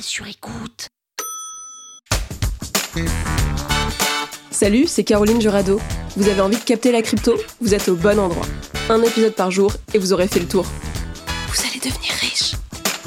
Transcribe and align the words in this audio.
Sur 0.00 0.26
écoute. 0.26 0.88
Salut, 4.50 4.86
c'est 4.86 5.04
Caroline 5.04 5.40
Jurado. 5.40 5.80
Vous 6.16 6.28
avez 6.28 6.40
envie 6.40 6.56
de 6.56 6.62
capter 6.62 6.92
la 6.92 7.02
crypto? 7.02 7.34
Vous 7.60 7.74
êtes 7.74 7.88
au 7.88 7.96
bon 7.96 8.18
endroit. 8.18 8.46
Un 8.88 9.02
épisode 9.02 9.34
par 9.34 9.50
jour 9.50 9.72
et 9.94 9.98
vous 9.98 10.12
aurez 10.12 10.28
fait 10.28 10.40
le 10.40 10.48
tour. 10.48 10.64
Vous 11.48 11.60
allez 11.66 11.80
devenir 11.80 12.12
riche. 12.20 12.54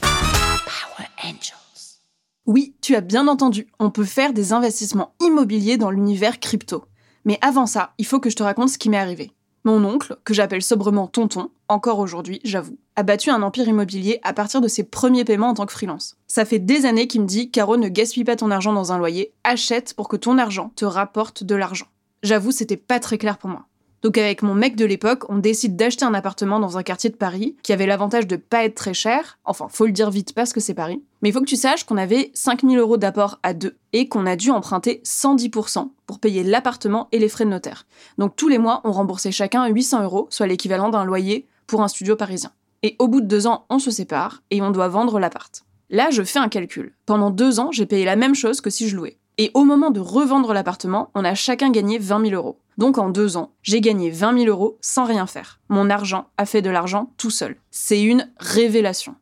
Power 0.00 1.08
Angels. 1.24 2.00
Oui, 2.46 2.76
tu 2.80 2.94
as 2.94 3.00
bien 3.00 3.26
entendu, 3.28 3.66
on 3.78 3.90
peut 3.90 4.04
faire 4.04 4.32
des 4.32 4.52
investissements 4.52 5.14
immobiliers 5.20 5.78
dans 5.78 5.90
l'univers 5.90 6.40
crypto. 6.40 6.84
Mais 7.24 7.38
avant 7.40 7.66
ça, 7.66 7.94
il 7.98 8.06
faut 8.06 8.20
que 8.20 8.30
je 8.30 8.36
te 8.36 8.42
raconte 8.42 8.68
ce 8.68 8.78
qui 8.78 8.90
m'est 8.90 8.98
arrivé. 8.98 9.32
Mon 9.64 9.84
oncle, 9.84 10.16
que 10.24 10.34
j'appelle 10.34 10.62
sobrement 10.62 11.06
Tonton, 11.06 11.50
encore 11.68 12.00
aujourd'hui, 12.00 12.40
j'avoue, 12.42 12.78
a 12.96 13.04
battu 13.04 13.30
un 13.30 13.42
empire 13.42 13.68
immobilier 13.68 14.18
à 14.24 14.32
partir 14.32 14.60
de 14.60 14.66
ses 14.66 14.82
premiers 14.82 15.24
paiements 15.24 15.50
en 15.50 15.54
tant 15.54 15.66
que 15.66 15.72
freelance. 15.72 16.16
Ça 16.26 16.44
fait 16.44 16.58
des 16.58 16.84
années 16.84 17.06
qu'il 17.06 17.20
me 17.20 17.26
dit 17.26 17.50
Caro, 17.50 17.76
ne 17.76 17.88
gaspille 17.88 18.24
pas 18.24 18.34
ton 18.34 18.50
argent 18.50 18.72
dans 18.72 18.90
un 18.90 18.98
loyer, 18.98 19.32
achète 19.44 19.94
pour 19.94 20.08
que 20.08 20.16
ton 20.16 20.36
argent 20.36 20.72
te 20.74 20.84
rapporte 20.84 21.44
de 21.44 21.54
l'argent. 21.54 21.86
J'avoue, 22.24 22.50
c'était 22.50 22.76
pas 22.76 22.98
très 22.98 23.18
clair 23.18 23.38
pour 23.38 23.50
moi. 23.50 23.66
Donc 24.02 24.18
avec 24.18 24.42
mon 24.42 24.54
mec 24.54 24.74
de 24.74 24.84
l'époque, 24.84 25.24
on 25.28 25.38
décide 25.38 25.76
d'acheter 25.76 26.04
un 26.04 26.14
appartement 26.14 26.58
dans 26.58 26.76
un 26.76 26.82
quartier 26.82 27.08
de 27.08 27.16
Paris 27.16 27.56
qui 27.62 27.72
avait 27.72 27.86
l'avantage 27.86 28.26
de 28.26 28.34
pas 28.34 28.64
être 28.64 28.74
très 28.74 28.94
cher. 28.94 29.38
Enfin, 29.44 29.68
faut 29.70 29.86
le 29.86 29.92
dire 29.92 30.10
vite 30.10 30.34
parce 30.34 30.52
que 30.52 30.58
c'est 30.58 30.74
Paris. 30.74 31.02
Mais 31.22 31.28
il 31.28 31.32
faut 31.32 31.40
que 31.40 31.46
tu 31.46 31.56
saches 31.56 31.84
qu'on 31.84 31.96
avait 31.96 32.32
5000 32.34 32.78
euros 32.78 32.96
d'apport 32.96 33.38
à 33.44 33.54
deux 33.54 33.76
et 33.92 34.08
qu'on 34.08 34.26
a 34.26 34.34
dû 34.34 34.50
emprunter 34.50 35.00
110% 35.04 35.90
pour 36.06 36.18
payer 36.18 36.42
l'appartement 36.42 37.08
et 37.12 37.20
les 37.20 37.28
frais 37.28 37.44
de 37.44 37.50
notaire. 37.50 37.86
Donc 38.18 38.34
tous 38.34 38.48
les 38.48 38.58
mois, 38.58 38.80
on 38.82 38.90
remboursait 38.90 39.30
chacun 39.30 39.66
800 39.66 40.02
euros, 40.02 40.26
soit 40.30 40.48
l'équivalent 40.48 40.88
d'un 40.88 41.04
loyer 41.04 41.46
pour 41.68 41.82
un 41.82 41.88
studio 41.88 42.16
parisien. 42.16 42.50
Et 42.82 42.96
au 42.98 43.06
bout 43.06 43.20
de 43.20 43.26
deux 43.26 43.46
ans, 43.46 43.66
on 43.70 43.78
se 43.78 43.92
sépare 43.92 44.42
et 44.50 44.60
on 44.60 44.72
doit 44.72 44.88
vendre 44.88 45.20
l'appart. 45.20 45.64
Là, 45.90 46.10
je 46.10 46.24
fais 46.24 46.40
un 46.40 46.48
calcul. 46.48 46.94
Pendant 47.06 47.30
deux 47.30 47.60
ans, 47.60 47.70
j'ai 47.70 47.86
payé 47.86 48.04
la 48.04 48.16
même 48.16 48.34
chose 48.34 48.60
que 48.60 48.70
si 48.70 48.88
je 48.88 48.96
louais. 48.96 49.18
Et 49.38 49.50
au 49.54 49.64
moment 49.64 49.90
de 49.90 50.00
revendre 50.00 50.52
l'appartement, 50.52 51.10
on 51.14 51.24
a 51.24 51.34
chacun 51.34 51.70
gagné 51.70 51.98
20 51.98 52.30
000 52.30 52.34
euros. 52.34 52.58
Donc 52.78 52.98
en 52.98 53.10
deux 53.10 53.36
ans, 53.36 53.52
j'ai 53.62 53.80
gagné 53.80 54.10
20 54.10 54.38
000 54.44 54.46
euros 54.48 54.78
sans 54.80 55.04
rien 55.04 55.26
faire. 55.26 55.60
Mon 55.68 55.90
argent 55.90 56.26
a 56.38 56.46
fait 56.46 56.62
de 56.62 56.70
l'argent 56.70 57.12
tout 57.16 57.30
seul. 57.30 57.56
C'est 57.70 58.02
une 58.02 58.30
révélation. 58.38 59.14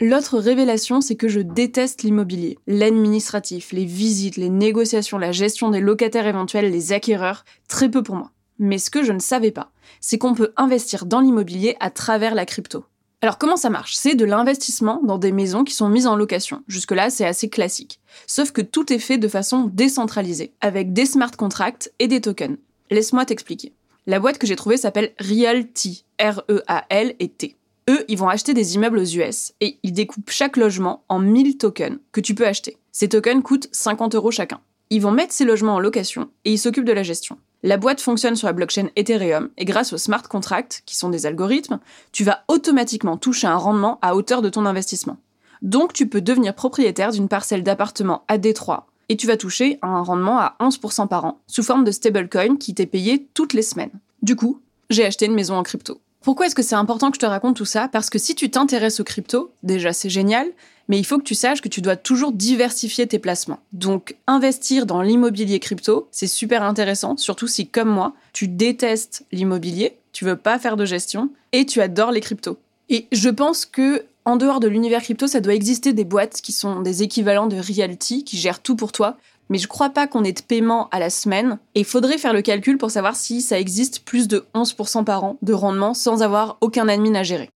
L'autre 0.00 0.38
révélation, 0.38 1.00
c'est 1.00 1.14
que 1.14 1.28
je 1.28 1.38
déteste 1.38 2.02
l'immobilier. 2.02 2.58
L'administratif, 2.66 3.70
les 3.70 3.84
visites, 3.84 4.36
les 4.36 4.48
négociations, 4.48 5.18
la 5.18 5.30
gestion 5.30 5.70
des 5.70 5.80
locataires 5.80 6.26
éventuels, 6.26 6.70
les 6.70 6.92
acquéreurs, 6.92 7.44
très 7.68 7.88
peu 7.88 8.02
pour 8.02 8.16
moi. 8.16 8.32
Mais 8.58 8.78
ce 8.78 8.90
que 8.90 9.04
je 9.04 9.12
ne 9.12 9.20
savais 9.20 9.52
pas, 9.52 9.70
c'est 10.00 10.18
qu'on 10.18 10.34
peut 10.34 10.52
investir 10.56 11.06
dans 11.06 11.20
l'immobilier 11.20 11.76
à 11.78 11.90
travers 11.90 12.34
la 12.34 12.44
crypto. 12.44 12.84
Alors 13.22 13.38
comment 13.38 13.56
ça 13.56 13.70
marche? 13.70 13.94
C'est 13.94 14.16
de 14.16 14.24
l'investissement 14.24 15.00
dans 15.02 15.16
des 15.16 15.32
maisons 15.32 15.64
qui 15.64 15.72
sont 15.72 15.88
mises 15.88 16.06
en 16.06 16.16
location. 16.16 16.62
Jusque-là, 16.68 17.08
c'est 17.08 17.24
assez 17.24 17.48
classique. 17.48 18.00
Sauf 18.26 18.50
que 18.50 18.60
tout 18.60 18.92
est 18.92 18.98
fait 18.98 19.16
de 19.16 19.28
façon 19.28 19.70
décentralisée, 19.72 20.52
avec 20.60 20.92
des 20.92 21.06
smart 21.06 21.30
contracts 21.30 21.90
et 22.00 22.08
des 22.08 22.20
tokens. 22.20 22.58
Laisse-moi 22.90 23.24
t'expliquer. 23.24 23.72
La 24.06 24.20
boîte 24.20 24.38
que 24.38 24.46
j'ai 24.46 24.56
trouvée 24.56 24.76
s'appelle 24.76 25.12
Realty, 25.18 26.04
R-E-A-L 26.20 27.14
et 27.18 27.28
T. 27.28 27.56
Eux, 27.88 28.04
ils 28.08 28.18
vont 28.18 28.28
acheter 28.28 28.54
des 28.54 28.74
immeubles 28.74 28.98
aux 28.98 29.04
US 29.04 29.52
et 29.60 29.78
ils 29.82 29.92
découpent 29.92 30.30
chaque 30.30 30.56
logement 30.56 31.02
en 31.08 31.18
1000 31.18 31.58
tokens 31.58 31.98
que 32.12 32.20
tu 32.20 32.34
peux 32.34 32.46
acheter. 32.46 32.76
Ces 32.92 33.08
tokens 33.08 33.42
coûtent 33.42 33.68
50 33.72 34.14
euros 34.14 34.30
chacun. 34.30 34.60
Ils 34.90 35.00
vont 35.00 35.10
mettre 35.10 35.32
ces 35.32 35.44
logements 35.44 35.74
en 35.74 35.80
location 35.80 36.30
et 36.44 36.52
ils 36.52 36.58
s'occupent 36.58 36.84
de 36.84 36.92
la 36.92 37.02
gestion. 37.02 37.38
La 37.62 37.78
boîte 37.78 38.02
fonctionne 38.02 38.36
sur 38.36 38.46
la 38.46 38.52
blockchain 38.52 38.88
Ethereum 38.96 39.48
et 39.56 39.64
grâce 39.64 39.94
aux 39.94 39.98
smart 39.98 40.22
contracts, 40.22 40.82
qui 40.84 40.96
sont 40.96 41.08
des 41.08 41.24
algorithmes, 41.24 41.80
tu 42.12 42.24
vas 42.24 42.44
automatiquement 42.48 43.16
toucher 43.16 43.46
un 43.46 43.56
rendement 43.56 43.98
à 44.02 44.14
hauteur 44.14 44.42
de 44.42 44.50
ton 44.50 44.66
investissement. 44.66 45.16
Donc 45.62 45.94
tu 45.94 46.06
peux 46.06 46.20
devenir 46.20 46.54
propriétaire 46.54 47.10
d'une 47.10 47.28
parcelle 47.28 47.62
d'appartement 47.62 48.24
à 48.28 48.36
Détroit 48.36 48.86
et 49.08 49.16
tu 49.16 49.26
vas 49.26 49.36
toucher 49.36 49.78
un 49.82 50.02
rendement 50.02 50.38
à 50.38 50.56
11% 50.60 51.08
par 51.08 51.24
an 51.24 51.40
sous 51.46 51.62
forme 51.62 51.84
de 51.84 51.90
stablecoin 51.90 52.56
qui 52.56 52.74
t'est 52.74 52.86
payé 52.86 53.26
toutes 53.34 53.52
les 53.52 53.62
semaines. 53.62 53.90
Du 54.22 54.36
coup, 54.36 54.60
j'ai 54.90 55.04
acheté 55.04 55.26
une 55.26 55.34
maison 55.34 55.56
en 55.56 55.62
crypto. 55.62 56.00
Pourquoi 56.22 56.46
est-ce 56.46 56.54
que 56.54 56.62
c'est 56.62 56.74
important 56.74 57.10
que 57.10 57.16
je 57.16 57.20
te 57.20 57.26
raconte 57.26 57.56
tout 57.56 57.66
ça? 57.66 57.88
Parce 57.88 58.08
que 58.08 58.18
si 58.18 58.34
tu 58.34 58.50
t'intéresses 58.50 58.98
aux 58.98 59.04
crypto, 59.04 59.52
déjà 59.62 59.92
c'est 59.92 60.08
génial, 60.08 60.48
mais 60.88 60.98
il 60.98 61.04
faut 61.04 61.18
que 61.18 61.24
tu 61.24 61.34
saches 61.34 61.60
que 61.60 61.68
tu 61.68 61.82
dois 61.82 61.96
toujours 61.96 62.32
diversifier 62.32 63.06
tes 63.06 63.18
placements. 63.18 63.60
Donc 63.72 64.16
investir 64.26 64.86
dans 64.86 65.02
l'immobilier 65.02 65.60
crypto, 65.60 66.08
c'est 66.10 66.26
super 66.26 66.62
intéressant, 66.62 67.18
surtout 67.18 67.46
si 67.46 67.68
comme 67.68 67.90
moi, 67.90 68.14
tu 68.32 68.48
détestes 68.48 69.26
l'immobilier, 69.32 69.98
tu 70.12 70.24
veux 70.24 70.36
pas 70.36 70.58
faire 70.58 70.76
de 70.76 70.86
gestion 70.86 71.28
et 71.52 71.66
tu 71.66 71.82
adores 71.82 72.12
les 72.12 72.20
cryptos. 72.20 72.58
Et 72.88 73.06
je 73.12 73.28
pense 73.28 73.66
que 73.66 74.04
en 74.24 74.36
dehors 74.36 74.60
de 74.60 74.68
l'univers 74.68 75.02
crypto, 75.02 75.26
ça 75.26 75.40
doit 75.40 75.54
exister 75.54 75.92
des 75.92 76.04
boîtes 76.04 76.40
qui 76.40 76.52
sont 76.52 76.80
des 76.80 77.02
équivalents 77.02 77.46
de 77.46 77.56
Realty 77.56 78.24
qui 78.24 78.36
gèrent 78.38 78.60
tout 78.60 78.76
pour 78.76 78.92
toi 78.92 79.16
mais 79.50 79.58
je 79.58 79.68
crois 79.68 79.90
pas 79.90 80.06
qu'on 80.06 80.24
ait 80.24 80.32
de 80.32 80.42
paiement 80.42 80.88
à 80.90 80.98
la 80.98 81.10
semaine. 81.10 81.58
Et 81.74 81.80
il 81.80 81.84
faudrait 81.84 82.18
faire 82.18 82.32
le 82.32 82.42
calcul 82.42 82.78
pour 82.78 82.90
savoir 82.90 83.16
si 83.16 83.42
ça 83.42 83.58
existe 83.58 84.04
plus 84.04 84.28
de 84.28 84.46
11% 84.54 85.04
par 85.04 85.24
an 85.24 85.38
de 85.42 85.52
rendement 85.52 85.94
sans 85.94 86.22
avoir 86.22 86.58
aucun 86.60 86.88
admin 86.88 87.14
à 87.14 87.22
gérer. 87.22 87.50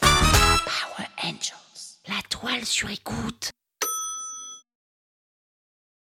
Power 0.00 1.08
Angels. 1.22 1.98
La 2.08 2.22
toile 2.28 2.64
sur 2.64 2.90
écoute. 2.90 3.50